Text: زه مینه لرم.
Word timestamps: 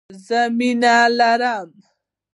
زه 0.25 0.39
مینه 0.57 0.95
لرم. 1.17 1.69